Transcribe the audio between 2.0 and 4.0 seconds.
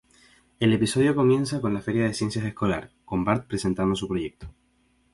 de ciencias escolar, con Bart presentando